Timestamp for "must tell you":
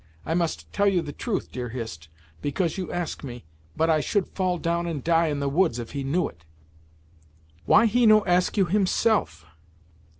0.33-1.03